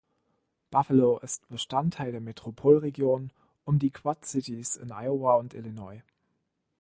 [0.71, 3.31] Buffalo ist Bestandteil der Metropolregion
[3.65, 6.01] um die Quad Cities in Iowa und Illinois.